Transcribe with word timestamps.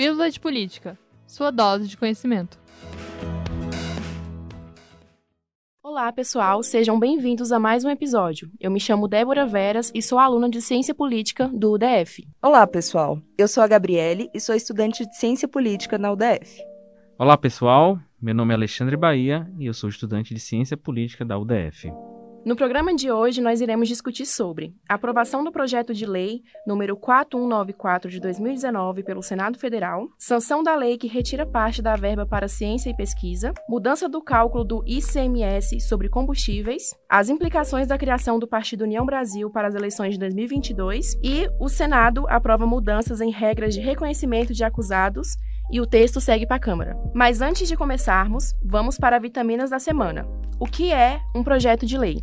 Pílula 0.00 0.30
de 0.30 0.40
Política, 0.40 0.98
sua 1.26 1.50
dose 1.50 1.86
de 1.86 1.94
conhecimento. 1.94 2.58
Olá, 5.82 6.10
pessoal, 6.10 6.62
sejam 6.62 6.98
bem-vindos 6.98 7.52
a 7.52 7.58
mais 7.58 7.84
um 7.84 7.90
episódio. 7.90 8.50
Eu 8.58 8.70
me 8.70 8.80
chamo 8.80 9.06
Débora 9.06 9.44
Veras 9.44 9.92
e 9.94 10.00
sou 10.00 10.18
aluna 10.18 10.48
de 10.48 10.62
Ciência 10.62 10.94
Política 10.94 11.48
do 11.48 11.74
UDF. 11.74 12.26
Olá, 12.42 12.66
pessoal. 12.66 13.20
Eu 13.36 13.46
sou 13.46 13.62
a 13.62 13.66
Gabriele 13.66 14.30
e 14.32 14.40
sou 14.40 14.54
estudante 14.54 15.04
de 15.04 15.14
Ciência 15.14 15.46
Política 15.46 15.98
na 15.98 16.10
UDF. 16.10 16.62
Olá, 17.18 17.36
pessoal. 17.36 17.98
Meu 18.18 18.34
nome 18.34 18.54
é 18.54 18.56
Alexandre 18.56 18.96
Bahia 18.96 19.46
e 19.58 19.66
eu 19.66 19.74
sou 19.74 19.90
estudante 19.90 20.32
de 20.32 20.40
Ciência 20.40 20.78
Política 20.78 21.26
da 21.26 21.38
UDF. 21.38 21.92
No 22.42 22.56
programa 22.56 22.94
de 22.94 23.10
hoje, 23.10 23.42
nós 23.42 23.60
iremos 23.60 23.86
discutir 23.86 24.24
sobre 24.24 24.74
a 24.88 24.94
aprovação 24.94 25.44
do 25.44 25.52
projeto 25.52 25.92
de 25.92 26.06
lei 26.06 26.42
número 26.66 26.96
4194 26.96 28.10
de 28.10 28.18
2019 28.18 29.02
pelo 29.02 29.22
Senado 29.22 29.58
Federal, 29.58 30.08
sanção 30.18 30.62
da 30.62 30.74
lei 30.74 30.96
que 30.96 31.06
retira 31.06 31.44
parte 31.44 31.82
da 31.82 31.94
verba 31.96 32.24
para 32.24 32.48
ciência 32.48 32.88
e 32.88 32.96
pesquisa, 32.96 33.52
mudança 33.68 34.08
do 34.08 34.22
cálculo 34.22 34.64
do 34.64 34.82
ICMS 34.86 35.80
sobre 35.80 36.08
combustíveis, 36.08 36.94
as 37.10 37.28
implicações 37.28 37.86
da 37.86 37.98
criação 37.98 38.38
do 38.38 38.48
Partido 38.48 38.84
União 38.84 39.04
Brasil 39.04 39.50
para 39.50 39.68
as 39.68 39.74
eleições 39.74 40.14
de 40.14 40.20
2022 40.20 41.18
e 41.22 41.46
o 41.60 41.68
Senado 41.68 42.26
aprova 42.26 42.64
mudanças 42.64 43.20
em 43.20 43.30
regras 43.30 43.74
de 43.74 43.80
reconhecimento 43.80 44.54
de 44.54 44.64
acusados 44.64 45.36
e 45.70 45.80
o 45.80 45.86
texto 45.86 46.20
segue 46.20 46.46
para 46.46 46.56
a 46.56 46.60
Câmara. 46.60 46.96
Mas 47.14 47.40
antes 47.40 47.68
de 47.68 47.76
começarmos, 47.76 48.54
vamos 48.62 48.98
para 48.98 49.18
vitaminas 49.18 49.70
da 49.70 49.78
semana. 49.78 50.26
O 50.58 50.66
que 50.66 50.92
é 50.92 51.20
um 51.34 51.42
projeto 51.42 51.86
de 51.86 51.96
lei? 51.96 52.22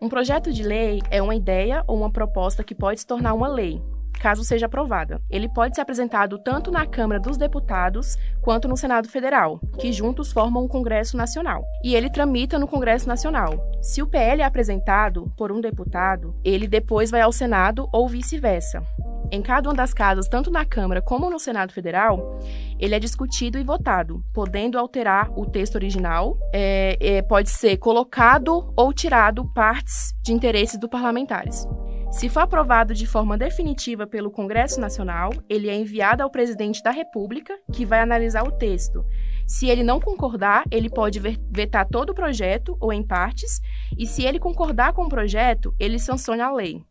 Um 0.00 0.08
projeto 0.08 0.52
de 0.52 0.62
lei 0.62 1.00
é 1.10 1.22
uma 1.22 1.34
ideia 1.34 1.82
ou 1.86 1.96
uma 1.96 2.10
proposta 2.10 2.62
que 2.62 2.74
pode 2.74 3.00
se 3.00 3.06
tornar 3.06 3.32
uma 3.32 3.48
lei, 3.48 3.82
caso 4.16 4.44
seja 4.44 4.66
aprovada. 4.66 5.20
Ele 5.30 5.48
pode 5.48 5.74
ser 5.74 5.82
apresentado 5.82 6.38
tanto 6.38 6.70
na 6.70 6.84
Câmara 6.84 7.20
dos 7.20 7.36
Deputados 7.36 8.16
quanto 8.42 8.68
no 8.68 8.76
Senado 8.76 9.08
Federal, 9.08 9.60
que 9.78 9.92
juntos 9.92 10.32
formam 10.32 10.64
o 10.64 10.68
Congresso 10.68 11.16
Nacional. 11.16 11.64
E 11.84 11.94
ele 11.94 12.10
tramita 12.10 12.58
no 12.58 12.66
Congresso 12.66 13.08
Nacional. 13.08 13.54
Se 13.80 14.02
o 14.02 14.06
PL 14.06 14.42
é 14.42 14.44
apresentado 14.44 15.32
por 15.36 15.52
um 15.52 15.60
deputado, 15.60 16.34
ele 16.44 16.66
depois 16.66 17.10
vai 17.10 17.20
ao 17.20 17.32
Senado 17.32 17.88
ou 17.92 18.08
vice-versa. 18.08 18.82
Em 19.30 19.42
cada 19.42 19.68
uma 19.68 19.74
das 19.74 19.92
casas, 19.92 20.28
tanto 20.28 20.50
na 20.50 20.64
Câmara 20.64 21.02
como 21.02 21.28
no 21.28 21.38
Senado 21.38 21.72
Federal, 21.72 22.38
ele 22.78 22.94
é 22.94 22.98
discutido 22.98 23.58
e 23.58 23.64
votado, 23.64 24.24
podendo 24.32 24.78
alterar 24.78 25.30
o 25.36 25.44
texto 25.44 25.74
original, 25.74 26.38
é, 26.52 26.96
é, 27.00 27.22
pode 27.22 27.50
ser 27.50 27.76
colocado 27.78 28.72
ou 28.76 28.92
tirado 28.92 29.44
partes 29.52 30.12
de 30.22 30.32
interesses 30.32 30.78
dos 30.78 30.90
parlamentares. 30.90 31.66
Se 32.10 32.28
for 32.28 32.40
aprovado 32.40 32.94
de 32.94 33.06
forma 33.06 33.36
definitiva 33.36 34.06
pelo 34.06 34.30
Congresso 34.30 34.80
Nacional, 34.80 35.30
ele 35.48 35.68
é 35.68 35.74
enviado 35.74 36.22
ao 36.22 36.30
presidente 36.30 36.82
da 36.82 36.90
República, 36.90 37.52
que 37.72 37.84
vai 37.84 38.00
analisar 38.00 38.44
o 38.44 38.52
texto. 38.52 39.04
Se 39.46 39.68
ele 39.68 39.84
não 39.84 40.00
concordar, 40.00 40.64
ele 40.72 40.90
pode 40.90 41.20
vetar 41.20 41.86
todo 41.88 42.10
o 42.10 42.14
projeto 42.14 42.76
ou 42.80 42.92
em 42.92 43.02
partes, 43.02 43.60
e 43.96 44.04
se 44.04 44.24
ele 44.24 44.40
concordar 44.40 44.92
com 44.92 45.04
o 45.04 45.08
projeto, 45.08 45.74
ele 45.78 45.98
sanciona 45.98 46.46
a 46.46 46.52
lei. 46.52 46.82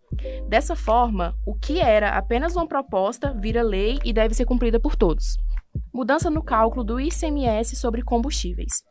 Dessa 0.47 0.75
forma, 0.75 1.35
o 1.45 1.53
que 1.53 1.79
era 1.79 2.11
apenas 2.11 2.55
uma 2.55 2.67
proposta 2.67 3.33
vira 3.33 3.61
lei 3.61 3.99
e 4.05 4.13
deve 4.13 4.33
ser 4.33 4.45
cumprida 4.45 4.79
por 4.79 4.95
todos. 4.95 5.37
Mudança 5.93 6.29
no 6.29 6.41
cálculo 6.41 6.83
do 6.83 6.99
ICMS 6.99 7.75
sobre 7.75 8.01
combustíveis. 8.01 8.83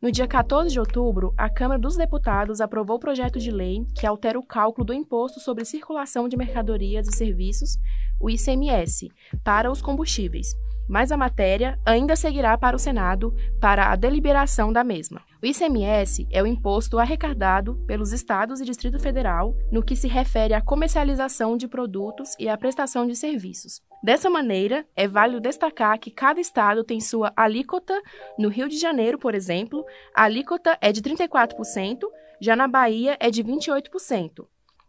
No 0.00 0.10
dia 0.10 0.26
14 0.26 0.70
de 0.70 0.80
outubro, 0.80 1.34
a 1.36 1.50
Câmara 1.50 1.78
dos 1.78 1.94
Deputados 1.94 2.62
aprovou 2.62 2.96
o 2.96 3.00
projeto 3.00 3.38
de 3.38 3.50
lei 3.50 3.84
que 3.94 4.06
altera 4.06 4.38
o 4.38 4.46
cálculo 4.46 4.86
do 4.86 4.94
Imposto 4.94 5.40
sobre 5.40 5.66
Circulação 5.66 6.26
de 6.26 6.38
Mercadorias 6.38 7.06
e 7.06 7.14
Serviços, 7.14 7.76
o 8.18 8.30
ICMS, 8.30 9.10
para 9.44 9.70
os 9.70 9.82
combustíveis, 9.82 10.54
mas 10.90 11.12
a 11.12 11.16
matéria 11.16 11.78
ainda 11.86 12.16
seguirá 12.16 12.58
para 12.58 12.74
o 12.74 12.78
Senado 12.78 13.32
para 13.60 13.92
a 13.92 13.96
deliberação 13.96 14.72
da 14.72 14.82
mesma. 14.82 15.22
O 15.40 15.46
ICMS 15.46 16.26
é 16.32 16.42
o 16.42 16.46
imposto 16.46 16.98
arrecadado 16.98 17.76
pelos 17.86 18.12
estados 18.12 18.60
e 18.60 18.64
Distrito 18.64 18.98
Federal 18.98 19.54
no 19.70 19.84
que 19.84 19.94
se 19.94 20.08
refere 20.08 20.52
à 20.52 20.60
comercialização 20.60 21.56
de 21.56 21.68
produtos 21.68 22.34
e 22.40 22.48
à 22.48 22.58
prestação 22.58 23.06
de 23.06 23.14
serviços. 23.14 23.80
Dessa 24.02 24.28
maneira, 24.28 24.84
é 24.96 25.06
válido 25.06 25.40
destacar 25.40 25.96
que 25.96 26.10
cada 26.10 26.40
estado 26.40 26.82
tem 26.82 27.00
sua 27.00 27.32
alíquota. 27.36 27.94
No 28.36 28.48
Rio 28.48 28.68
de 28.68 28.76
Janeiro, 28.76 29.16
por 29.16 29.34
exemplo, 29.34 29.84
a 30.12 30.24
alíquota 30.24 30.76
é 30.80 30.90
de 30.90 31.00
34%, 31.02 32.00
já 32.40 32.56
na 32.56 32.66
Bahia 32.66 33.16
é 33.20 33.30
de 33.30 33.44
28%. 33.44 34.44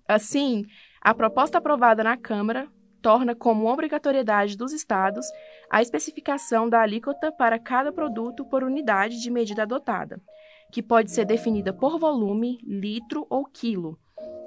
Assim, 0.08 0.66
a 1.00 1.14
proposta 1.14 1.60
aprovada 1.60 2.04
na 2.04 2.18
Câmara 2.18 2.68
torna 3.02 3.36
como 3.36 3.68
obrigatoriedade 3.68 4.56
dos 4.56 4.72
estados 4.72 5.26
a 5.70 5.82
especificação 5.82 6.70
da 6.70 6.82
alíquota 6.82 7.32
para 7.32 7.58
cada 7.58 7.92
produto 7.92 8.46
por 8.46 8.64
unidade 8.64 9.22
de 9.22 9.32
medida 9.32 9.64
adotada, 9.64 10.22
que 10.72 10.84
pode 10.84 11.12
ser 11.12 11.26
definida 11.26 11.74
por 11.74 12.00
volume, 12.00 12.60
litro 12.64 13.26
ou 13.30 13.46
quilo, 13.46 13.98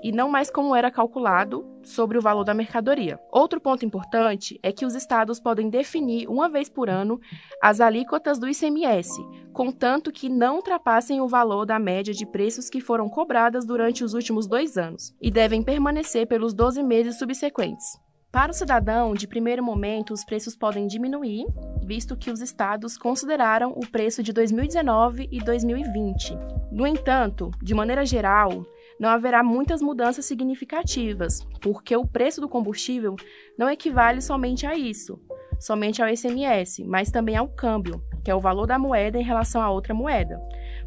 e 0.03 0.13
não 0.13 0.29
mais 0.29 0.51
como 0.51 0.77
era 0.77 0.91
calculado 0.91 1.67
sobre 1.83 2.19
o 2.19 2.21
valor 2.21 2.45
da 2.45 2.53
mercadoria. 2.53 3.19
Outro 3.33 3.59
ponto 3.59 3.87
importante 3.87 4.61
é 4.63 4.71
que 4.71 4.85
os 4.85 4.95
estados 4.95 5.41
podem 5.41 5.71
definir 5.71 6.29
uma 6.29 6.47
vez 6.47 6.69
por 6.69 6.91
ano 6.91 7.19
as 7.63 7.81
alíquotas 7.81 8.39
do 8.39 8.47
ICMS, 8.47 9.19
contanto 9.53 10.13
que 10.13 10.29
não 10.29 10.57
ultrapassem 10.57 11.23
o 11.23 11.29
valor 11.29 11.65
da 11.65 11.79
média 11.79 12.13
de 12.13 12.27
preços 12.27 12.69
que 12.69 12.83
foram 12.83 13.09
cobradas 13.09 13.65
durante 13.65 14.05
os 14.05 14.13
últimos 14.13 14.47
dois 14.47 14.77
anos, 14.77 15.15
e 15.23 15.31
devem 15.31 15.63
permanecer 15.63 16.27
pelos 16.27 16.53
12 16.53 16.83
meses 16.83 17.19
subsequentes. 17.19 18.05
Para 18.35 18.51
o 18.51 18.53
cidadão, 18.53 19.15
de 19.15 19.27
primeiro 19.29 19.63
momento, 19.63 20.13
os 20.13 20.25
preços 20.25 20.57
podem 20.57 20.89
diminuir, 20.89 21.47
visto 21.85 22.17
que 22.17 22.33
os 22.33 22.41
estados 22.41 22.99
consideraram 22.99 23.71
o 23.71 23.87
preço 23.87 24.25
de 24.25 24.33
2019 24.33 25.29
e 25.31 25.39
2020. 25.39 26.37
No 26.73 26.85
entanto, 26.85 27.53
de 27.63 27.73
maneira 27.73 28.05
geral, 28.05 28.67
não 28.99 29.09
haverá 29.09 29.45
muitas 29.45 29.81
mudanças 29.81 30.27
significativas, 30.27 31.47
porque 31.63 31.97
o 31.97 32.05
preço 32.05 32.41
do 32.41 32.49
combustível 32.49 33.15
não 33.57 33.71
equivale 33.71 34.21
somente 34.21 34.67
a 34.67 34.75
isso, 34.75 35.17
somente 35.61 36.03
ao 36.03 36.09
ICMS, 36.09 36.83
mas 36.83 37.13
também 37.13 37.37
ao 37.37 37.47
câmbio, 37.47 38.03
que 38.25 38.33
é 38.33 38.35
o 38.35 38.41
valor 38.41 38.67
da 38.67 38.81
moeda 38.81 39.17
em 39.17 39.23
relação 39.23 39.63
a 39.63 39.71
outra 39.71 39.95
moeda. 39.95 40.41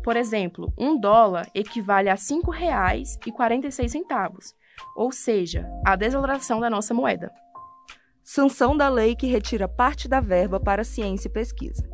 Por 0.04 0.18
exemplo, 0.18 0.74
um 0.78 1.00
dólar 1.00 1.50
equivale 1.56 2.10
a 2.10 2.16
R$ 2.16 2.20
5,46 2.20 4.54
ou 4.96 5.12
seja, 5.12 5.68
a 5.86 5.96
desvalorização 5.96 6.60
da 6.60 6.70
nossa 6.70 6.94
moeda. 6.94 7.32
Sanção 8.24 8.76
da 8.76 8.90
lei 8.90 9.16
que 9.16 9.28
retira 9.28 9.68
parte 9.68 10.08
da 10.08 10.20
verba 10.20 10.60
para 10.60 10.84
ciência 10.84 11.28
e 11.28 11.32
pesquisa. 11.32 11.88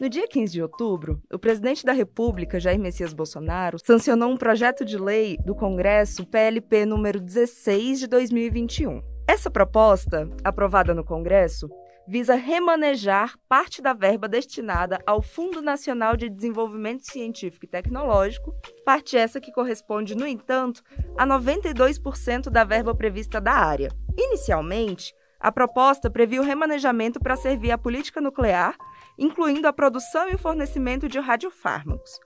No 0.00 0.08
dia 0.08 0.26
15 0.26 0.52
de 0.52 0.60
outubro, 0.60 1.22
o 1.32 1.38
presidente 1.38 1.84
da 1.84 1.92
República, 1.92 2.58
Jair 2.58 2.80
Messias 2.80 3.12
Bolsonaro, 3.12 3.78
sancionou 3.78 4.30
um 4.30 4.36
projeto 4.36 4.84
de 4.84 4.98
lei 4.98 5.38
do 5.44 5.54
Congresso 5.54 6.26
PLP 6.26 6.84
número 6.84 7.20
16 7.20 8.00
de 8.00 8.06
2021. 8.08 9.00
Essa 9.26 9.50
proposta, 9.50 10.28
aprovada 10.42 10.92
no 10.92 11.04
Congresso, 11.04 11.70
visa 12.06 12.34
remanejar 12.34 13.34
parte 13.48 13.80
da 13.80 13.92
verba 13.92 14.28
destinada 14.28 14.98
ao 15.06 15.22
Fundo 15.22 15.62
Nacional 15.62 16.16
de 16.16 16.28
Desenvolvimento 16.28 17.04
Científico 17.10 17.64
e 17.64 17.68
Tecnológico, 17.68 18.54
parte 18.84 19.16
essa 19.16 19.40
que 19.40 19.52
corresponde, 19.52 20.14
no 20.14 20.26
entanto, 20.26 20.82
a 21.16 21.26
92% 21.26 22.50
da 22.50 22.64
verba 22.64 22.94
prevista 22.94 23.40
da 23.40 23.52
área. 23.52 23.90
Inicialmente, 24.16 25.14
a 25.40 25.50
proposta 25.50 26.10
previa 26.10 26.40
o 26.40 26.44
remanejamento 26.44 27.20
para 27.20 27.36
servir 27.36 27.70
à 27.70 27.78
política 27.78 28.20
nuclear, 28.20 28.76
incluindo 29.18 29.66
a 29.66 29.72
produção 29.72 30.28
e 30.28 30.34
o 30.34 30.38
fornecimento 30.38 31.08
de 31.08 31.18
radiofármacos, 31.18 32.18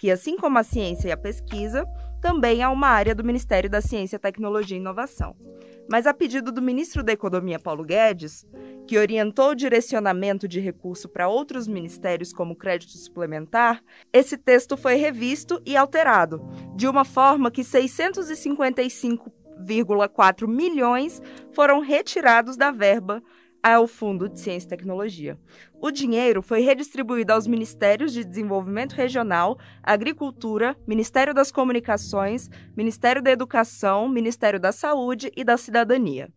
que, 0.00 0.10
assim 0.10 0.36
como 0.36 0.58
a 0.58 0.62
ciência 0.62 1.08
e 1.08 1.12
a 1.12 1.16
pesquisa, 1.16 1.86
também 2.22 2.62
é 2.62 2.68
uma 2.68 2.86
área 2.86 3.16
do 3.16 3.24
Ministério 3.24 3.68
da 3.68 3.82
Ciência, 3.82 4.18
Tecnologia 4.18 4.76
e 4.76 4.80
Inovação. 4.80 5.34
Mas 5.90 6.06
a 6.06 6.14
pedido 6.14 6.52
do 6.52 6.62
ministro 6.62 7.02
da 7.02 7.12
Economia, 7.12 7.58
Paulo 7.58 7.84
Guedes, 7.84 8.46
que 8.86 8.96
orientou 8.96 9.50
o 9.50 9.56
direcionamento 9.56 10.46
de 10.46 10.60
recurso 10.60 11.08
para 11.08 11.26
outros 11.26 11.66
ministérios 11.66 12.32
como 12.32 12.54
crédito 12.54 12.92
suplementar, 12.92 13.82
esse 14.12 14.38
texto 14.38 14.76
foi 14.76 14.94
revisto 14.94 15.60
e 15.66 15.76
alterado, 15.76 16.40
de 16.76 16.86
uma 16.86 17.04
forma 17.04 17.50
que 17.50 17.62
655,4 17.62 20.46
milhões 20.46 21.20
foram 21.52 21.80
retirados 21.80 22.56
da 22.56 22.70
verba 22.70 23.20
ao 23.62 23.86
Fundo 23.86 24.28
de 24.28 24.40
Ciência 24.40 24.66
e 24.66 24.70
Tecnologia. 24.70 25.38
O 25.80 25.90
dinheiro 25.90 26.42
foi 26.42 26.60
redistribuído 26.60 27.32
aos 27.32 27.46
Ministérios 27.46 28.12
de 28.12 28.24
Desenvolvimento 28.24 28.94
Regional, 28.94 29.58
Agricultura, 29.82 30.76
Ministério 30.86 31.32
das 31.32 31.52
Comunicações, 31.52 32.50
Ministério 32.76 33.22
da 33.22 33.30
Educação, 33.30 34.08
Ministério 34.08 34.58
da 34.58 34.72
Saúde 34.72 35.30
e 35.36 35.44
da 35.44 35.56
Cidadania. 35.56 36.28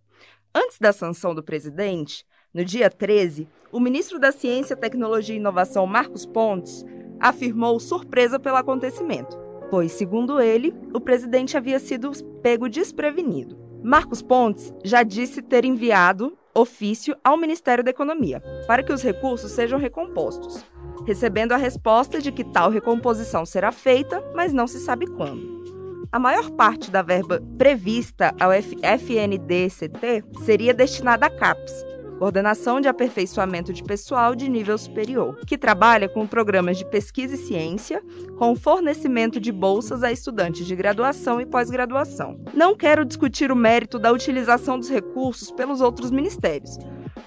Antes 0.54 0.78
da 0.80 0.94
sanção 0.94 1.34
do 1.34 1.44
presidente, 1.44 2.26
no 2.54 2.64
dia 2.64 2.90
13, 2.90 3.48
o 3.72 3.80
ministro 3.80 4.18
da 4.18 4.32
Ciência, 4.32 4.78
Tecnologia 4.78 5.36
e 5.36 5.40
Inovação, 5.40 5.86
Marcos 5.86 6.26
Pontes, 6.26 6.86
afirmou 7.20 7.80
surpresa 7.80 8.40
pelo 8.40 8.56
acontecimento, 8.56 9.38
pois, 9.70 9.92
segundo 9.92 10.40
ele, 10.40 10.74
o 10.94 11.02
presidente 11.02 11.58
havia 11.58 11.80
sido 11.80 12.12
pego 12.42 12.70
desprevenido. 12.70 13.58
Marcos 13.84 14.22
Pontes 14.22 14.74
já 14.84 15.04
disse 15.04 15.42
ter 15.42 15.66
enviado 15.66 16.38
ofício 16.56 17.16
ao 17.24 17.38
Ministério 17.38 17.84
da 17.84 17.92
Economia, 17.92 18.42
para 18.66 18.82
que 18.82 18.94
os 18.94 19.04
recursos 19.04 19.52
sejam 19.52 19.78
recompostos, 19.78 20.64
recebendo 21.06 21.52
a 21.52 21.58
resposta 21.58 22.22
de 22.22 22.32
que 22.32 22.44
tal 22.44 22.70
recomposição 22.70 23.46
será 23.46 23.72
feita, 23.72 24.24
mas 24.34 24.54
não 24.54 24.66
se 24.66 24.80
sabe 24.80 25.06
quando. 25.06 25.56
A 26.12 26.20
maior 26.20 26.50
parte 26.52 26.90
da 26.90 27.02
verba 27.02 27.44
prevista 27.58 28.34
ao 28.40 28.52
FNDCT 28.54 30.24
seria 30.46 30.74
destinada 30.74 31.26
à 31.26 31.30
CAPES, 31.30 31.86
Coordenação 32.18 32.80
de 32.80 32.88
Aperfeiçoamento 32.88 33.74
de 33.74 33.84
Pessoal 33.84 34.36
de 34.36 34.50
Nível 34.50 34.78
Superior, 34.78 35.38
que 35.46 35.58
trabalha 35.58 36.08
com 36.08 36.26
programas 36.26 36.78
de 36.78 36.86
pesquisa 36.86 37.36
e 37.36 37.38
ciência, 37.38 38.02
com 38.38 38.56
fornecimento 38.56 39.40
de 39.40 39.52
bolsas 39.52 40.02
a 40.02 40.12
estudantes 40.12 40.66
de 40.66 40.76
graduação 40.76 41.42
e 41.42 41.46
pós-graduação. 41.46 42.40
Não 42.54 42.76
quero 42.76 43.04
discutir 43.04 43.52
o 43.52 43.56
mérito 43.56 44.00
da 44.00 44.14
utilização 44.14 44.80
dos 44.80 44.90
recursos 44.90 45.52
pelos 45.52 45.82
outros 45.82 46.10
ministérios, 46.10 46.78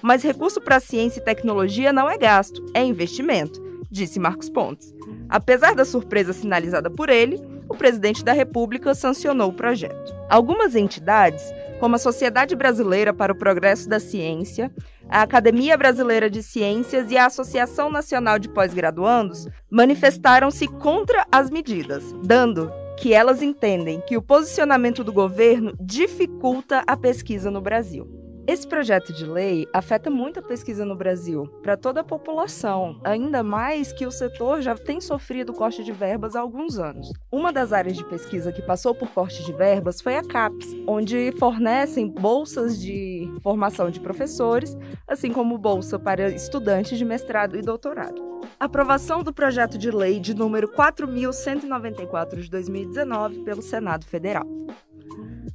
mas 0.01 0.23
recurso 0.23 0.59
para 0.59 0.79
ciência 0.79 1.19
e 1.19 1.23
tecnologia 1.23 1.93
não 1.93 2.09
é 2.09 2.17
gasto, 2.17 2.65
é 2.73 2.83
investimento, 2.83 3.61
disse 3.91 4.19
Marcos 4.19 4.49
Pontes. 4.49 4.93
Apesar 5.29 5.75
da 5.75 5.85
surpresa 5.85 6.33
sinalizada 6.33 6.89
por 6.89 7.09
ele, 7.09 7.39
o 7.69 7.75
presidente 7.75 8.25
da 8.25 8.33
República 8.33 8.95
sancionou 8.95 9.49
o 9.49 9.53
projeto. 9.53 10.11
Algumas 10.27 10.75
entidades 10.75 11.43
como 11.79 11.95
a 11.95 11.99
Sociedade 11.99 12.55
Brasileira 12.55 13.13
para 13.13 13.33
o 13.33 13.35
Progresso 13.35 13.87
da 13.87 13.99
Ciência, 13.99 14.71
a 15.09 15.21
Academia 15.21 15.77
Brasileira 15.77 16.29
de 16.29 16.43
Ciências 16.43 17.09
e 17.09 17.17
a 17.17 17.25
Associação 17.25 17.89
Nacional 17.89 18.37
de 18.37 18.49
Pós-Graduandos, 18.49 19.47
manifestaram-se 19.69 20.67
contra 20.67 21.25
as 21.31 21.49
medidas, 21.49 22.03
dando 22.23 22.71
que 22.97 23.13
elas 23.13 23.41
entendem 23.41 24.01
que 24.01 24.17
o 24.17 24.21
posicionamento 24.21 25.03
do 25.03 25.13
governo 25.13 25.73
dificulta 25.79 26.83
a 26.85 26.97
pesquisa 26.97 27.49
no 27.49 27.61
Brasil. 27.61 28.28
Esse 28.49 28.67
projeto 28.67 29.13
de 29.13 29.27
lei 29.27 29.67
afeta 29.71 30.09
muito 30.09 30.39
a 30.39 30.41
pesquisa 30.41 30.83
no 30.83 30.95
Brasil, 30.95 31.45
para 31.61 31.77
toda 31.77 32.01
a 32.01 32.03
população, 32.03 32.99
ainda 33.03 33.43
mais 33.43 33.93
que 33.93 34.07
o 34.07 34.11
setor 34.11 34.63
já 34.63 34.73
tem 34.73 34.99
sofrido 34.99 35.53
corte 35.53 35.83
de 35.83 35.91
verbas 35.91 36.35
há 36.35 36.39
alguns 36.39 36.79
anos. 36.79 37.13
Uma 37.31 37.53
das 37.53 37.71
áreas 37.71 37.95
de 37.95 38.03
pesquisa 38.03 38.51
que 38.51 38.63
passou 38.63 38.95
por 38.95 39.07
corte 39.09 39.45
de 39.45 39.53
verbas 39.53 40.01
foi 40.01 40.15
a 40.15 40.23
CAPES, 40.23 40.75
onde 40.87 41.31
fornecem 41.37 42.07
bolsas 42.09 42.81
de 42.81 43.31
formação 43.43 43.91
de 43.91 43.99
professores, 43.99 44.75
assim 45.07 45.31
como 45.31 45.55
bolsa 45.55 45.99
para 45.99 46.31
estudantes 46.31 46.97
de 46.97 47.05
mestrado 47.05 47.55
e 47.55 47.61
doutorado. 47.61 48.19
Aprovação 48.59 49.21
do 49.21 49.31
projeto 49.31 49.77
de 49.77 49.91
lei 49.91 50.19
de 50.19 50.33
número 50.33 50.67
4194 50.69 52.41
de 52.41 52.49
2019 52.49 53.43
pelo 53.43 53.61
Senado 53.61 54.07
Federal. 54.07 54.47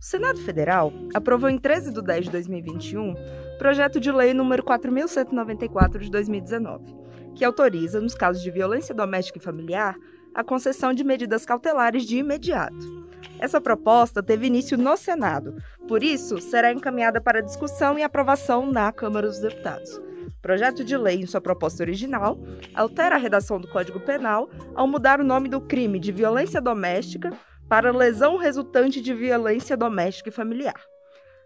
O 0.04 0.06
Senado 0.06 0.38
Federal 0.38 0.92
aprovou 1.14 1.48
em 1.48 1.56
13 1.56 1.90
de 1.90 2.02
10 2.02 2.26
de 2.26 2.30
2021 2.32 3.14
projeto 3.56 3.98
de 3.98 4.12
lei 4.12 4.34
número 4.34 4.62
4194 4.62 5.98
de 5.98 6.10
2019, 6.10 6.94
que 7.34 7.42
autoriza, 7.42 8.02
nos 8.02 8.14
casos 8.14 8.42
de 8.42 8.50
violência 8.50 8.94
doméstica 8.94 9.38
e 9.38 9.42
familiar, 9.42 9.96
a 10.34 10.44
concessão 10.44 10.92
de 10.92 11.02
medidas 11.02 11.46
cautelares 11.46 12.04
de 12.04 12.18
imediato. 12.18 13.08
Essa 13.38 13.62
proposta 13.62 14.22
teve 14.22 14.46
início 14.46 14.76
no 14.76 14.94
Senado, 14.94 15.56
por 15.88 16.02
isso 16.02 16.38
será 16.38 16.70
encaminhada 16.70 17.18
para 17.18 17.40
discussão 17.40 17.98
e 17.98 18.02
aprovação 18.02 18.70
na 18.70 18.92
Câmara 18.92 19.26
dos 19.26 19.38
Deputados. 19.38 19.90
O 19.96 20.42
projeto 20.42 20.84
de 20.84 20.98
lei, 20.98 21.22
em 21.22 21.26
sua 21.26 21.40
proposta 21.40 21.82
original, 21.82 22.38
altera 22.74 23.14
a 23.14 23.18
redação 23.18 23.58
do 23.58 23.68
Código 23.68 23.98
Penal 24.00 24.50
ao 24.74 24.86
mudar 24.86 25.18
o 25.18 25.24
nome 25.24 25.48
do 25.48 25.62
crime 25.62 25.98
de 25.98 26.12
violência 26.12 26.60
doméstica 26.60 27.30
para 27.68 27.92
lesão 27.92 28.36
resultante 28.36 29.00
de 29.00 29.14
violência 29.14 29.76
doméstica 29.76 30.28
e 30.28 30.32
familiar. 30.32 30.80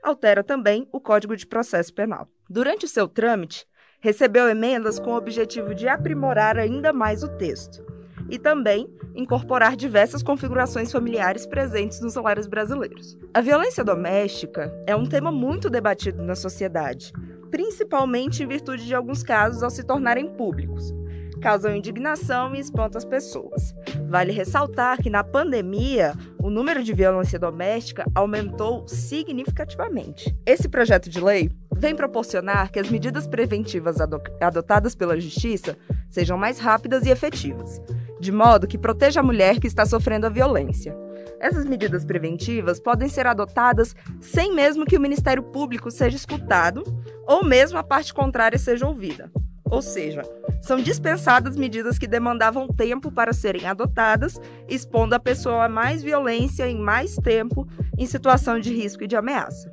Altera 0.02 0.44
também 0.44 0.88
o 0.92 1.00
Código 1.00 1.36
de 1.36 1.46
Processo 1.46 1.92
Penal. 1.92 2.28
Durante 2.48 2.84
o 2.84 2.88
seu 2.88 3.08
trâmite, 3.08 3.66
recebeu 4.00 4.48
emendas 4.48 4.98
com 4.98 5.10
o 5.10 5.16
objetivo 5.16 5.74
de 5.74 5.88
aprimorar 5.88 6.56
ainda 6.56 6.92
mais 6.92 7.22
o 7.22 7.28
texto 7.28 7.84
e 8.30 8.38
também 8.38 8.88
incorporar 9.14 9.74
diversas 9.74 10.22
configurações 10.22 10.92
familiares 10.92 11.46
presentes 11.46 12.00
nos 12.00 12.12
salários 12.12 12.46
brasileiros. 12.46 13.18
A 13.34 13.40
violência 13.40 13.82
doméstica 13.82 14.72
é 14.86 14.94
um 14.94 15.06
tema 15.06 15.32
muito 15.32 15.68
debatido 15.68 16.22
na 16.22 16.34
sociedade, 16.34 17.12
principalmente 17.50 18.42
em 18.42 18.46
virtude 18.46 18.86
de 18.86 18.94
alguns 18.94 19.22
casos 19.22 19.62
ao 19.62 19.70
se 19.70 19.82
tornarem 19.82 20.28
públicos, 20.34 20.94
causam 21.40 21.74
indignação 21.74 22.54
e 22.54 22.60
espantam 22.60 22.98
as 22.98 23.04
pessoas. 23.04 23.74
Vale 24.08 24.32
ressaltar 24.32 25.02
que 25.02 25.10
na 25.10 25.22
pandemia, 25.22 26.14
o 26.42 26.48
número 26.48 26.82
de 26.82 26.94
violência 26.94 27.38
doméstica 27.38 28.06
aumentou 28.14 28.88
significativamente. 28.88 30.34
Esse 30.46 30.66
projeto 30.66 31.10
de 31.10 31.20
lei 31.20 31.50
vem 31.76 31.94
proporcionar 31.94 32.72
que 32.72 32.78
as 32.78 32.88
medidas 32.88 33.26
preventivas 33.26 33.98
adotadas 34.00 34.94
pela 34.94 35.20
Justiça 35.20 35.76
sejam 36.08 36.38
mais 36.38 36.58
rápidas 36.58 37.04
e 37.04 37.10
efetivas, 37.10 37.82
de 38.18 38.32
modo 38.32 38.66
que 38.66 38.78
proteja 38.78 39.20
a 39.20 39.22
mulher 39.22 39.60
que 39.60 39.66
está 39.66 39.84
sofrendo 39.84 40.26
a 40.26 40.30
violência. 40.30 40.96
Essas 41.38 41.66
medidas 41.66 42.02
preventivas 42.02 42.80
podem 42.80 43.10
ser 43.10 43.26
adotadas 43.26 43.94
sem 44.22 44.54
mesmo 44.54 44.86
que 44.86 44.96
o 44.96 45.00
Ministério 45.00 45.42
Público 45.42 45.90
seja 45.90 46.16
escutado 46.16 46.82
ou 47.26 47.44
mesmo 47.44 47.76
a 47.76 47.84
parte 47.84 48.14
contrária 48.14 48.58
seja 48.58 48.86
ouvida. 48.86 49.30
Ou 49.70 49.82
seja, 49.82 50.22
são 50.60 50.80
dispensadas 50.80 51.56
medidas 51.56 51.98
que 51.98 52.06
demandavam 52.06 52.68
tempo 52.68 53.10
para 53.10 53.32
serem 53.32 53.66
adotadas, 53.66 54.40
expondo 54.68 55.14
a 55.14 55.20
pessoa 55.20 55.64
a 55.64 55.68
mais 55.68 56.02
violência 56.02 56.68
em 56.68 56.78
mais 56.78 57.16
tempo 57.16 57.66
em 57.96 58.06
situação 58.06 58.58
de 58.58 58.74
risco 58.74 59.04
e 59.04 59.06
de 59.06 59.16
ameaça. 59.16 59.72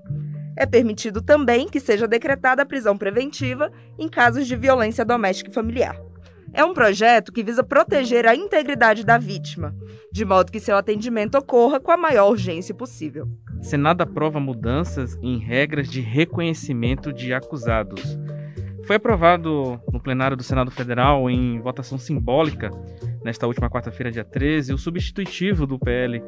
É 0.57 0.65
permitido 0.65 1.21
também 1.21 1.67
que 1.67 1.79
seja 1.79 2.07
decretada 2.07 2.61
a 2.61 2.65
prisão 2.65 2.97
preventiva 2.97 3.71
em 3.99 4.07
casos 4.07 4.47
de 4.47 4.55
violência 4.55 5.03
doméstica 5.03 5.49
e 5.49 5.53
familiar. 5.53 5.99
É 6.53 6.63
um 6.63 6.73
projeto 6.73 7.33
que 7.33 7.43
visa 7.43 7.61
proteger 7.61 8.25
a 8.25 8.33
integridade 8.33 9.05
da 9.05 9.17
vítima, 9.17 9.75
de 10.09 10.23
modo 10.23 10.49
que 10.49 10.61
seu 10.61 10.77
atendimento 10.77 11.37
ocorra 11.37 11.81
com 11.81 11.91
a 11.91 11.97
maior 11.97 12.29
urgência 12.29 12.73
possível. 12.73 13.27
Senado 13.61 14.01
aprova 14.01 14.39
mudanças 14.39 15.17
em 15.21 15.37
regras 15.37 15.89
de 15.89 15.99
reconhecimento 15.99 17.11
de 17.11 17.33
acusados 17.33 18.17
foi 18.85 18.97
aprovado 18.97 19.81
no 19.91 19.99
plenário 19.99 20.37
do 20.37 20.43
Senado 20.43 20.69
Federal 20.69 21.29
em 21.29 21.59
votação 21.59 21.97
simbólica 21.97 22.69
nesta 23.23 23.47
última 23.47 23.69
quarta-feira, 23.69 24.11
dia 24.11 24.23
13, 24.23 24.73
o 24.73 24.77
substitutivo 24.77 25.65
do 25.65 25.79
PL 25.79 26.21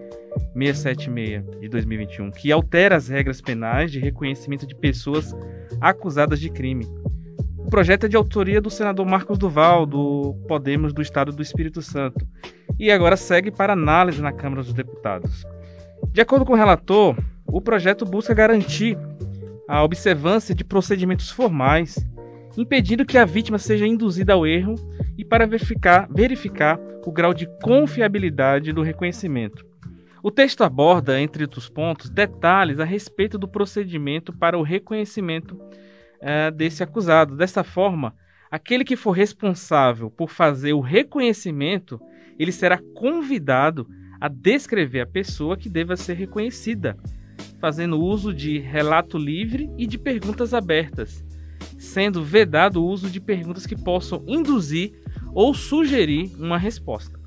676 0.56 1.62
de 1.62 1.70
2021, 1.70 2.32
que 2.32 2.52
altera 2.52 2.96
as 2.96 3.08
regras 3.08 3.40
penais 3.40 3.92
de 3.92 4.00
reconhecimento 4.00 4.66
de 4.66 4.74
pessoas 4.74 5.36
acusadas 5.80 6.40
de 6.40 6.50
crime. 6.50 6.88
O 7.60 7.70
projeto 7.70 8.06
é 8.06 8.10
de 8.10 8.16
autoria 8.16 8.60
do 8.60 8.72
senador 8.72 9.06
Marcos 9.06 9.38
Duval, 9.38 9.86
do 9.86 10.34
Podemos 10.48 10.94
do 10.94 11.02
Estado 11.02 11.32
do 11.32 11.44
Espírito 11.44 11.82
Santo, 11.84 12.26
e 12.80 12.90
agora 12.90 13.16
segue 13.16 13.52
para 13.52 13.74
análise 13.74 14.22
na 14.22 14.32
Câmara 14.32 14.64
dos 14.64 14.74
Deputados. 14.74 15.46
De 16.12 16.22
acordo 16.22 16.46
com 16.46 16.54
o 16.54 16.58
relator, 16.58 17.16
o 17.46 17.62
projeto 17.62 18.04
busca 18.04 18.34
garantir 18.34 18.98
a 19.68 19.84
observância 19.84 20.56
de 20.56 20.64
procedimentos 20.64 21.30
formais 21.30 21.98
impedindo 22.58 23.06
que 23.06 23.18
a 23.18 23.26
vítima 23.26 23.60
seja 23.60 23.86
induzida 23.86 24.34
ao 24.34 24.46
erro 24.46 24.76
e 25.18 25.24
para 25.24 25.46
verificar, 25.46 26.08
verificar 26.12 26.80
o 27.06 27.12
grau 27.12 27.34
de 27.34 27.48
confiabilidade 27.62 28.74
do 28.74 28.82
reconhecimento. 28.82 29.66
O 30.24 30.32
texto 30.32 30.64
aborda, 30.64 31.22
entre 31.22 31.44
outros 31.44 31.70
pontos, 31.70 32.10
detalhes 32.10 32.80
a 32.80 32.84
respeito 32.84 33.38
do 33.38 33.48
procedimento 33.48 34.34
para 34.34 34.58
o 34.58 34.64
reconhecimento 34.64 35.58
é, 36.20 36.52
desse 36.52 36.84
acusado. 36.84 37.38
Dessa 37.38 37.64
forma, 37.64 38.16
aquele 38.50 38.84
que 38.84 38.96
for 38.96 39.12
responsável 39.12 40.10
por 40.10 40.30
fazer 40.30 40.74
o 40.74 40.82
reconhecimento, 40.82 42.00
ele 42.40 42.52
será 42.52 42.80
convidado 42.96 43.88
a 44.20 44.28
descrever 44.28 45.02
a 45.02 45.08
pessoa 45.08 45.56
que 45.56 45.70
deva 45.70 45.96
ser 45.96 46.16
reconhecida, 46.16 46.98
fazendo 47.60 48.02
uso 48.02 48.34
de 48.34 48.58
relato 48.58 49.18
livre 49.18 49.70
e 49.78 49.86
de 49.86 49.98
perguntas 49.98 50.54
abertas, 50.54 51.24
sendo 51.78 52.24
vedado 52.24 52.84
o 52.84 52.88
uso 52.88 53.10
de 53.10 53.20
perguntas 53.20 53.66
que 53.66 53.76
possam 53.76 54.24
induzir 54.28 54.94
ou 55.34 55.54
sugerir 55.54 56.32
uma 56.38 56.58
resposta. 56.58 57.20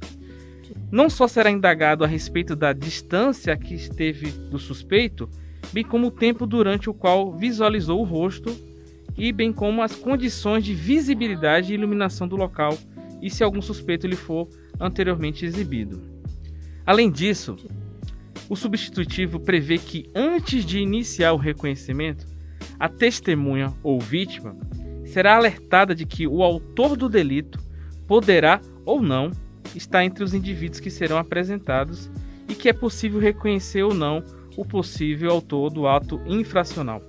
Não 0.90 1.08
só 1.08 1.28
será 1.28 1.50
indagado 1.50 2.02
a 2.02 2.06
respeito 2.06 2.56
da 2.56 2.72
distância 2.72 3.56
que 3.56 3.74
esteve 3.74 4.30
do 4.30 4.58
suspeito, 4.58 5.28
bem 5.72 5.84
como 5.84 6.08
o 6.08 6.10
tempo 6.10 6.46
durante 6.46 6.90
o 6.90 6.94
qual 6.94 7.32
visualizou 7.36 8.00
o 8.00 8.04
rosto 8.04 8.50
e 9.16 9.32
bem 9.32 9.52
como 9.52 9.82
as 9.82 9.94
condições 9.94 10.64
de 10.64 10.74
visibilidade 10.74 11.70
e 11.70 11.74
iluminação 11.74 12.26
do 12.26 12.36
local 12.36 12.76
e 13.22 13.30
se 13.30 13.44
algum 13.44 13.62
suspeito 13.62 14.06
lhe 14.06 14.16
for 14.16 14.48
anteriormente 14.80 15.44
exibido. 15.44 16.02
Além 16.84 17.10
disso, 17.10 17.56
o 18.48 18.56
substitutivo 18.56 19.38
prevê 19.38 19.78
que 19.78 20.10
antes 20.14 20.64
de 20.64 20.80
iniciar 20.80 21.32
o 21.32 21.36
reconhecimento, 21.36 22.26
a 22.80 22.88
testemunha 22.88 23.74
ou 23.82 24.00
vítima 24.00 24.56
será 25.04 25.36
alertada 25.36 25.94
de 25.94 26.06
que 26.06 26.26
o 26.26 26.42
autor 26.42 26.96
do 26.96 27.08
delito 27.08 27.60
poderá 28.06 28.60
ou 28.86 29.02
não 29.02 29.30
estar 29.76 30.02
entre 30.04 30.24
os 30.24 30.32
indivíduos 30.32 30.80
que 30.80 30.90
serão 30.90 31.18
apresentados 31.18 32.10
e 32.48 32.54
que 32.54 32.70
é 32.70 32.72
possível 32.72 33.20
reconhecer 33.20 33.82
ou 33.82 33.92
não 33.92 34.24
o 34.56 34.64
possível 34.64 35.30
autor 35.30 35.70
do 35.70 35.86
ato 35.86 36.20
infracional. 36.26 37.02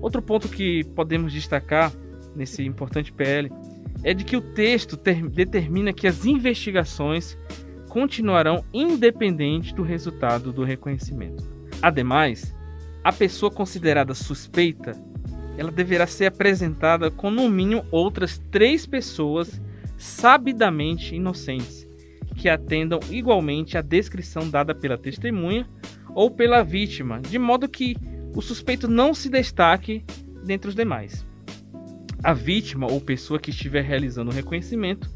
Outro 0.00 0.22
ponto 0.22 0.48
que 0.48 0.84
podemos 0.94 1.32
destacar 1.32 1.92
nesse 2.34 2.64
importante 2.64 3.12
PL 3.12 3.50
é 4.02 4.14
de 4.14 4.24
que 4.24 4.36
o 4.36 4.40
texto 4.40 4.96
ter, 4.96 5.28
determina 5.28 5.92
que 5.92 6.06
as 6.06 6.24
investigações 6.24 7.36
continuarão 7.88 8.64
independente 8.72 9.74
do 9.74 9.82
resultado 9.82 10.52
do 10.52 10.62
reconhecimento. 10.62 11.44
Ademais, 11.82 12.54
a 13.02 13.12
pessoa 13.12 13.50
considerada 13.50 14.14
suspeita, 14.14 14.92
ela 15.56 15.70
deverá 15.70 16.06
ser 16.06 16.26
apresentada 16.26 17.10
com 17.10 17.30
no 17.30 17.48
mínimo 17.48 17.84
outras 17.90 18.38
três 18.50 18.86
pessoas 18.86 19.60
sabidamente 19.96 21.14
inocentes, 21.14 21.86
que 22.36 22.48
atendam 22.48 23.00
igualmente 23.10 23.76
à 23.76 23.82
descrição 23.82 24.48
dada 24.48 24.74
pela 24.74 24.96
testemunha 24.96 25.68
ou 26.14 26.30
pela 26.30 26.62
vítima, 26.62 27.20
de 27.20 27.38
modo 27.38 27.68
que 27.68 27.96
o 28.34 28.40
suspeito 28.40 28.88
não 28.88 29.12
se 29.12 29.28
destaque 29.28 30.04
dentre 30.44 30.68
os 30.68 30.74
demais. 30.74 31.26
A 32.22 32.32
vítima 32.32 32.90
ou 32.90 33.00
pessoa 33.00 33.40
que 33.40 33.50
estiver 33.50 33.82
realizando 33.82 34.30
o 34.30 34.34
reconhecimento 34.34 35.10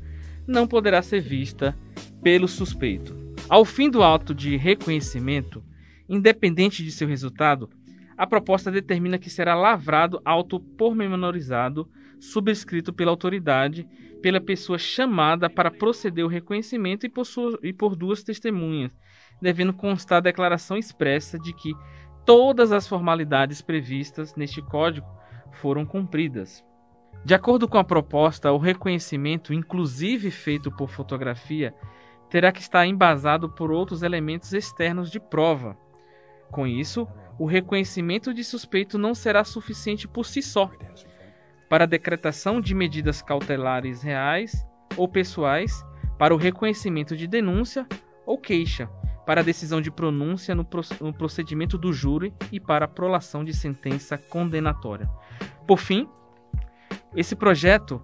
não 0.46 0.66
poderá 0.66 1.02
ser 1.02 1.20
vista 1.20 1.76
pelo 2.22 2.48
suspeito. 2.48 3.14
Ao 3.48 3.64
fim 3.64 3.90
do 3.90 4.02
ato 4.02 4.34
de 4.34 4.56
reconhecimento, 4.56 5.62
independente 6.08 6.82
de 6.82 6.92
seu 6.92 7.08
resultado, 7.08 7.70
a 8.16 8.26
proposta 8.26 8.70
determina 8.70 9.18
que 9.18 9.28
será 9.28 9.54
lavrado 9.54 10.20
auto 10.24 10.60
pormenorizado, 10.60 11.88
subscrito 12.20 12.92
pela 12.92 13.10
autoridade, 13.10 13.86
pela 14.22 14.40
pessoa 14.40 14.78
chamada 14.78 15.50
para 15.50 15.70
proceder 15.70 16.24
ao 16.24 16.30
reconhecimento 16.30 17.04
e 17.04 17.08
por, 17.08 17.26
sua, 17.26 17.58
e 17.62 17.72
por 17.72 17.96
duas 17.96 18.22
testemunhas, 18.22 18.96
devendo 19.42 19.72
constar 19.72 20.18
a 20.18 20.22
declaração 20.22 20.76
expressa 20.76 21.38
de 21.38 21.52
que 21.52 21.74
todas 22.24 22.72
as 22.72 22.88
formalidades 22.88 23.60
previstas 23.60 24.34
neste 24.34 24.62
código 24.62 25.06
foram 25.52 25.84
cumpridas. 25.84 26.64
De 27.24 27.34
acordo 27.34 27.66
com 27.66 27.78
a 27.78 27.84
proposta, 27.84 28.52
o 28.52 28.58
reconhecimento, 28.58 29.52
inclusive 29.52 30.30
feito 30.30 30.70
por 30.70 30.90
fotografia, 30.90 31.74
terá 32.30 32.52
que 32.52 32.60
estar 32.60 32.86
embasado 32.86 33.48
por 33.48 33.70
outros 33.70 34.02
elementos 34.02 34.52
externos 34.52 35.10
de 35.10 35.20
prova. 35.20 35.76
Com 36.50 36.66
isso, 36.66 37.08
o 37.38 37.46
reconhecimento 37.46 38.32
de 38.32 38.44
suspeito 38.44 38.96
não 38.98 39.14
será 39.14 39.44
suficiente 39.44 40.06
por 40.06 40.24
si 40.24 40.40
só 40.40 40.70
para 41.68 41.84
a 41.84 41.88
decretação 41.88 42.60
de 42.60 42.74
medidas 42.74 43.20
cautelares 43.20 44.02
reais 44.02 44.66
ou 44.96 45.08
pessoais, 45.08 45.84
para 46.16 46.32
o 46.32 46.36
reconhecimento 46.36 47.16
de 47.16 47.26
denúncia 47.26 47.84
ou 48.24 48.38
queixa, 48.38 48.88
para 49.26 49.40
a 49.40 49.44
decisão 49.44 49.80
de 49.80 49.90
pronúncia 49.90 50.54
no, 50.54 50.64
procedimento 50.64 51.76
do 51.76 51.92
júri 51.92 52.32
e 52.52 52.60
para 52.60 52.84
a 52.84 52.88
prolação 52.88 53.44
de 53.44 53.52
sentença 53.52 54.16
condenatória. 54.16 55.10
Por 55.66 55.78
fim, 55.78 56.08
esse 57.16 57.34
projeto 57.34 58.00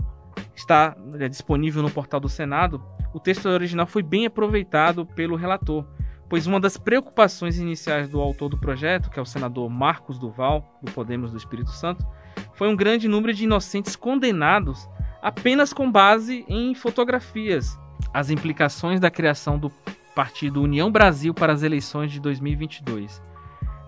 está 0.53 0.97
é, 1.21 1.29
disponível 1.29 1.81
no 1.81 1.91
portal 1.91 2.19
do 2.19 2.29
Senado. 2.29 2.83
O 3.15 3.21
texto 3.21 3.47
original 3.47 3.87
foi 3.87 4.03
bem 4.03 4.27
aproveitado 4.27 5.07
pelo 5.07 5.37
relator, 5.37 5.87
pois 6.31 6.47
uma 6.47 6.61
das 6.61 6.79
preocupações 6.79 7.59
iniciais 7.59 8.09
do 8.09 8.21
autor 8.21 8.49
do 8.49 8.57
projeto, 8.57 9.11
que 9.11 9.19
é 9.19 9.23
o 9.23 9.27
senador 9.27 9.69
Marcos 9.69 10.17
Duval, 10.17 10.79
do 10.81 10.93
Podemos 10.93 11.33
do 11.33 11.37
Espírito 11.37 11.73
Santo, 11.73 12.07
foi 12.55 12.69
um 12.69 12.77
grande 12.77 13.09
número 13.09 13.35
de 13.35 13.43
inocentes 13.43 13.97
condenados 13.97 14.89
apenas 15.21 15.73
com 15.73 15.91
base 15.91 16.45
em 16.49 16.73
fotografias. 16.73 17.77
As 18.15 18.31
implicações 18.31 19.01
da 19.01 19.11
criação 19.11 19.59
do 19.59 19.71
partido 20.15 20.63
União 20.63 20.91
Brasil 20.91 21.35
para 21.35 21.53
as 21.53 21.65
eleições 21.65 22.13
de 22.13 22.21
2022. 22.21 23.21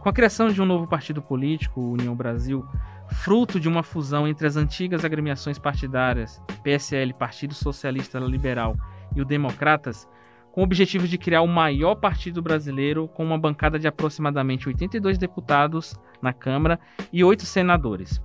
Com 0.00 0.08
a 0.08 0.12
criação 0.12 0.49
de 0.49 0.61
um 0.61 0.66
novo 0.66 0.88
partido 0.88 1.22
político, 1.22 1.80
União 1.80 2.16
Brasil, 2.16 2.66
fruto 3.08 3.61
de 3.61 3.68
uma 3.68 3.84
fusão 3.84 4.26
entre 4.26 4.49
as 4.49 4.56
antigas 4.56 5.04
agremiações 5.04 5.61
partidárias, 5.61 6.42
PSL, 6.64 7.14
Partido 7.14 7.54
Socialista 7.54 8.18
Liberal, 8.18 8.76
e 9.14 9.22
o 9.22 9.25
Democratas, 9.25 10.08
com 10.52 10.61
o 10.61 10.64
objetivo 10.64 11.09
de 11.09 11.16
criar 11.16 11.40
o 11.40 11.49
maior 11.49 11.94
partido 11.94 12.42
brasileiro 12.42 13.09
com 13.09 13.25
uma 13.25 13.38
bancada 13.38 13.78
de 13.78 13.88
aproximadamente 13.88 14.68
82 14.68 15.16
deputados 15.16 15.99
na 16.21 16.32
Câmara 16.32 16.78
e 17.11 17.25
8 17.25 17.44
senadores. 17.47 18.21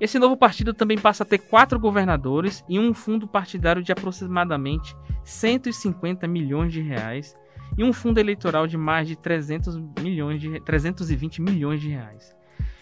Esse 0.00 0.18
novo 0.18 0.36
partido 0.36 0.72
também 0.72 0.96
passa 0.96 1.24
a 1.24 1.26
ter 1.26 1.38
quatro 1.38 1.78
governadores 1.78 2.64
e 2.68 2.78
um 2.78 2.94
fundo 2.94 3.26
partidário 3.26 3.82
de 3.82 3.92
aproximadamente 3.92 4.96
150 5.24 6.26
milhões 6.26 6.72
de 6.72 6.80
reais 6.80 7.36
e 7.76 7.84
um 7.84 7.92
fundo 7.92 8.18
eleitoral 8.18 8.66
de 8.66 8.78
mais 8.78 9.06
de 9.08 9.16
300 9.16 9.76
milhões 10.00 10.40
de 10.40 10.60
320 10.60 11.42
milhões 11.42 11.80
de 11.80 11.90
reais. 11.90 12.34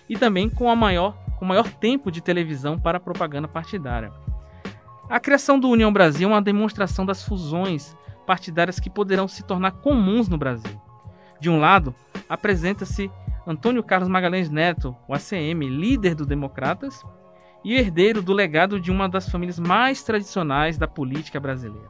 E 0.08 0.16
também 0.16 0.48
com 0.48 0.70
a 0.70 0.76
maior 0.76 1.16
com 1.38 1.44
maior 1.44 1.68
tempo 1.68 2.10
de 2.10 2.20
televisão 2.20 2.78
para 2.78 2.98
propaganda 2.98 3.46
partidária. 3.46 4.12
A 5.08 5.20
criação 5.20 5.58
do 5.58 5.68
União 5.68 5.92
Brasil 5.92 6.28
é 6.28 6.32
uma 6.32 6.42
demonstração 6.42 7.06
das 7.06 7.22
fusões 7.22 7.96
partidárias 8.28 8.78
que 8.78 8.90
poderão 8.90 9.26
se 9.26 9.42
tornar 9.42 9.70
comuns 9.70 10.28
no 10.28 10.36
Brasil. 10.36 10.78
De 11.40 11.48
um 11.48 11.58
lado, 11.58 11.94
apresenta-se 12.28 13.10
Antônio 13.46 13.82
Carlos 13.82 14.06
Magalhães 14.06 14.50
Neto, 14.50 14.94
o 15.08 15.14
ACM, 15.14 15.66
líder 15.66 16.14
do 16.14 16.26
Democratas 16.26 17.02
e 17.64 17.74
herdeiro 17.74 18.20
do 18.20 18.34
legado 18.34 18.78
de 18.78 18.90
uma 18.90 19.08
das 19.08 19.30
famílias 19.30 19.58
mais 19.58 20.02
tradicionais 20.02 20.76
da 20.76 20.86
política 20.86 21.40
brasileira. 21.40 21.88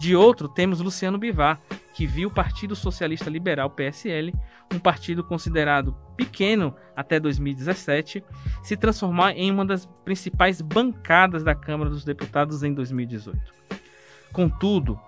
De 0.00 0.16
outro, 0.16 0.48
temos 0.48 0.80
Luciano 0.80 1.18
Bivar, 1.18 1.60
que 1.92 2.06
viu 2.06 2.30
o 2.30 2.32
Partido 2.32 2.74
Socialista 2.74 3.28
Liberal 3.28 3.68
PSL, 3.68 4.32
um 4.72 4.78
partido 4.78 5.22
considerado 5.22 5.94
pequeno 6.16 6.74
até 6.96 7.20
2017, 7.20 8.24
se 8.62 8.74
transformar 8.74 9.32
em 9.32 9.50
uma 9.50 9.66
das 9.66 9.84
principais 10.02 10.62
bancadas 10.62 11.44
da 11.44 11.54
Câmara 11.54 11.90
dos 11.90 12.06
Deputados 12.06 12.62
em 12.62 12.72
2018. 12.72 13.38
Contudo, 14.32 14.98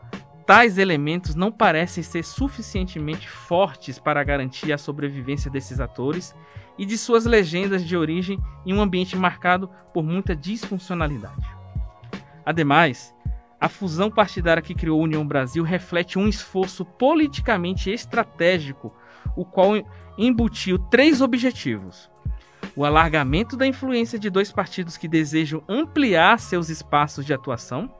tais 0.47 0.79
elementos 0.79 1.35
não 1.35 1.51
parecem 1.51 2.05
ser 2.05 2.23
suficientemente 2.23 3.29
fortes 3.29 3.99
para 3.99 4.23
garantir 4.23 4.73
a 4.73 4.79
sobrevivência 4.79 5.51
desses 5.51 5.81
atores 5.81 6.35
e 6.79 6.87
de 6.87 6.97
suas 6.97 7.27
legendas 7.27 7.85
de 7.85 7.97
origem 7.97 8.39
em 8.65 8.73
um 8.73 8.81
ambiente 8.81 9.17
marcado 9.17 9.69
por 9.93 10.05
muita 10.05 10.37
disfuncionalidade. 10.37 11.45
Ademais, 12.45 13.13
a 13.61 13.69
fusão 13.69 14.09
partidária 14.09 14.63
que 14.63 14.75
criou 14.75 15.01
a 15.01 15.05
União 15.05 15.27
Brasil 15.27 15.65
reflete 15.65 16.17
um 16.17 16.29
esforço 16.29 16.85
politicamente 16.85 17.91
estratégico, 17.91 18.95
o 19.35 19.45
qual 19.45 19.73
embutiu 20.17 20.79
três 20.79 21.21
objetivos: 21.21 22.09
o 22.77 22.85
alargamento 22.85 23.57
da 23.57 23.67
influência 23.67 24.17
de 24.17 24.31
dois 24.31 24.53
partidos 24.53 24.97
que 24.97 25.09
desejam 25.09 25.65
ampliar 25.69 26.39
seus 26.39 26.69
espaços 26.69 27.27
de 27.27 27.35
atuação 27.35 27.91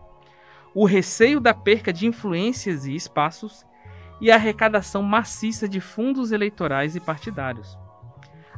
o 0.77 0.85
receio 0.85 1.41
da 1.41 1.55
perca 1.55 1.91
de 1.91 2.07
influências 2.07 2.85
e 2.85 2.95
espaços 2.95 3.65
e 4.21 4.31
a 4.31 4.35
arrecadação 4.35 5.03
maciça 5.03 5.67
de 5.67 5.81
fundos 5.81 6.33
eleitorais 6.33 6.95
e 6.95 7.01
partidários. 7.01 7.79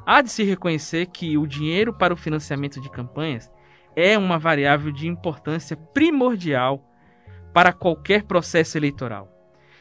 Há 0.04 0.20
de 0.20 0.28
se 0.28 0.42
reconhecer 0.42 1.06
que 1.06 1.38
o 1.38 1.46
dinheiro 1.46 1.92
para 1.92 2.12
o 2.12 2.16
financiamento 2.16 2.80
de 2.80 2.90
campanhas 2.90 3.48
é 3.94 4.18
uma 4.18 4.36
variável 4.36 4.90
de 4.90 5.06
importância 5.06 5.76
primordial 5.76 6.84
para 7.54 7.72
qualquer 7.72 8.24
processo 8.24 8.76
eleitoral. 8.76 9.32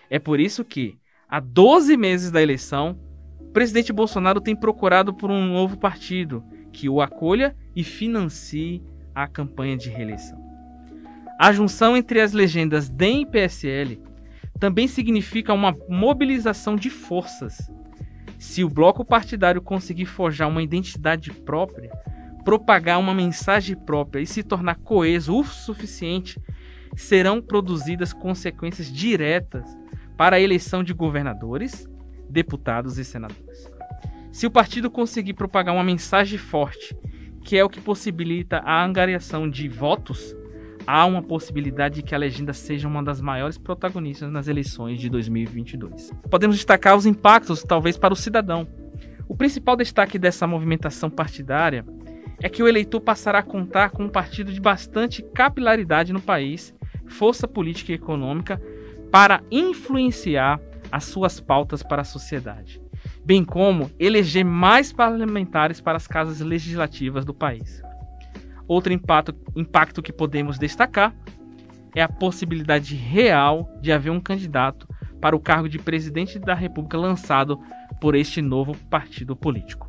É 0.07 0.19
por 0.19 0.39
isso 0.39 0.63
que, 0.63 0.99
há 1.27 1.39
12 1.39 1.97
meses 1.97 2.29
da 2.29 2.39
eleição, 2.39 2.99
o 3.39 3.45
presidente 3.45 3.91
Bolsonaro 3.91 4.39
tem 4.39 4.55
procurado 4.55 5.11
por 5.11 5.31
um 5.31 5.43
novo 5.43 5.75
partido 5.79 6.43
que 6.71 6.87
o 6.87 7.01
acolha 7.01 7.57
e 7.75 7.83
financie 7.83 8.83
a 9.15 9.27
campanha 9.27 9.75
de 9.75 9.89
reeleição. 9.89 10.56
A 11.39 11.51
junção 11.51 11.95
entre 11.95 12.19
as 12.19 12.33
legendas 12.33 12.89
DEM 12.89 13.21
e 13.21 13.25
PSL 13.25 14.01
também 14.59 14.87
significa 14.87 15.53
uma 15.53 15.75
mobilização 15.87 16.75
de 16.75 16.89
forças. 16.89 17.71
Se 18.39 18.63
o 18.63 18.69
bloco 18.69 19.05
partidário 19.05 19.61
conseguir 19.61 20.05
forjar 20.05 20.47
uma 20.47 20.63
identidade 20.63 21.31
própria, 21.31 21.91
propagar 22.43 22.99
uma 22.99 23.13
mensagem 23.13 23.75
própria 23.75 24.21
e 24.21 24.25
se 24.25 24.41
tornar 24.41 24.75
coeso 24.77 25.35
o 25.37 25.43
suficiente, 25.43 26.41
serão 26.95 27.39
produzidas 27.39 28.13
consequências 28.13 28.91
diretas 28.91 29.77
para 30.17 30.37
a 30.37 30.39
eleição 30.39 30.83
de 30.83 30.93
governadores, 30.93 31.87
deputados 32.27 32.97
e 32.97 33.05
senadores. 33.05 33.69
Se 34.31 34.47
o 34.47 34.51
partido 34.51 34.89
conseguir 34.89 35.33
propagar 35.33 35.73
uma 35.73 35.83
mensagem 35.83 36.39
forte, 36.39 36.97
que 37.43 37.57
é 37.57 37.63
o 37.63 37.69
que 37.69 37.79
possibilita 37.79 38.57
a 38.59 38.83
angariação 38.83 39.49
de 39.49 39.69
votos, 39.69 40.35
há 40.87 41.05
uma 41.05 41.21
possibilidade 41.21 41.95
de 41.95 42.01
que 42.01 42.15
a 42.15 42.17
legenda 42.17 42.53
seja 42.53 42.87
uma 42.87 43.03
das 43.03 43.19
maiores 43.19 43.57
protagonistas 43.57 44.31
nas 44.31 44.47
eleições 44.47 45.01
de 45.01 45.09
2022. 45.09 46.11
Podemos 46.31 46.55
destacar 46.55 46.95
os 46.95 47.05
impactos, 47.05 47.61
talvez, 47.61 47.97
para 47.97 48.13
o 48.13 48.17
cidadão. 48.17 48.65
O 49.27 49.35
principal 49.35 49.75
destaque 49.75 50.17
dessa 50.17 50.47
movimentação 50.47 51.09
partidária 51.09 51.85
é 52.41 52.47
que 52.47 52.63
o 52.63 52.67
eleitor 52.67 53.01
passará 53.01 53.39
a 53.39 53.43
contar 53.43 53.89
com 53.89 54.05
um 54.05 54.09
partido 54.09 54.53
de 54.53 54.61
bastante 54.61 55.21
capilaridade 55.21 56.13
no 56.13 56.21
país, 56.21 56.73
força 57.05 57.47
política 57.47 57.91
e 57.91 57.95
econômica, 57.95 58.61
para 59.11 59.43
influenciar 59.51 60.59
as 60.89 61.03
suas 61.03 61.39
pautas 61.39 61.83
para 61.83 62.01
a 62.01 62.05
sociedade. 62.05 62.81
bem 63.23 63.43
como 63.43 63.91
eleger 63.99 64.43
mais 64.43 64.91
parlamentares 64.91 65.81
para 65.81 65.97
as 65.97 66.07
casas 66.07 66.39
legislativas 66.39 67.25
do 67.25 67.33
país. 67.33 67.81
Outro 68.67 68.91
impacto, 68.91 69.35
impacto 69.55 70.01
que 70.01 70.11
podemos 70.11 70.57
destacar 70.57 71.15
é 71.95 72.01
a 72.01 72.09
possibilidade 72.09 72.95
real 72.95 73.69
de 73.81 73.91
haver 73.91 74.11
um 74.11 74.19
candidato 74.19 74.87
para 75.21 75.35
o 75.35 75.39
cargo 75.39 75.67
de 75.67 75.79
presidente 75.79 76.37
da 76.37 76.53
República 76.53 76.97
lançado 76.97 77.59
por 77.99 78.15
este 78.15 78.41
novo 78.41 78.75
partido 78.89 79.35
político. 79.35 79.87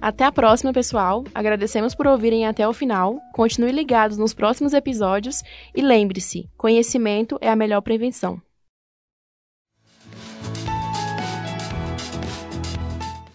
Até 0.00 0.24
a 0.24 0.32
próxima, 0.32 0.72
pessoal. 0.72 1.24
Agradecemos 1.34 1.94
por 1.94 2.06
ouvirem 2.06 2.46
até 2.46 2.66
o 2.68 2.72
final. 2.72 3.18
Continue 3.32 3.72
ligados 3.72 4.16
nos 4.16 4.32
próximos 4.32 4.72
episódios 4.72 5.42
e 5.74 5.82
lembre-se: 5.82 6.48
conhecimento 6.56 7.38
é 7.40 7.50
a 7.50 7.56
melhor 7.56 7.80
prevenção. 7.80 8.40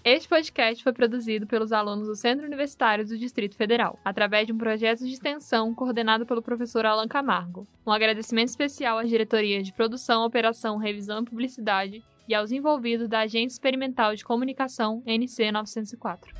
Este 0.05 0.27
podcast 0.27 0.83
foi 0.83 0.91
produzido 0.91 1.47
pelos 1.47 1.71
alunos 1.71 2.07
do 2.07 2.15
Centro 2.15 2.45
Universitário 2.45 3.05
do 3.05 3.17
Distrito 3.17 3.55
Federal, 3.55 3.97
através 4.03 4.45
de 4.45 4.51
um 4.51 4.57
projeto 4.57 5.05
de 5.05 5.13
extensão 5.13 5.73
coordenado 5.73 6.25
pelo 6.25 6.41
professor 6.41 6.85
Alan 6.85 7.07
Camargo. 7.07 7.65
Um 7.87 7.91
agradecimento 7.91 8.49
especial 8.49 8.97
à 8.97 9.05
diretoria 9.05 9.63
de 9.63 9.71
Produção, 9.71 10.25
Operação, 10.25 10.75
Revisão 10.75 11.21
e 11.21 11.25
Publicidade 11.25 12.03
e 12.27 12.35
aos 12.35 12.51
envolvidos 12.51 13.07
da 13.07 13.21
Agência 13.21 13.55
Experimental 13.55 14.13
de 14.13 14.25
Comunicação 14.25 15.01
NC 15.05 15.53
904. 15.53 16.33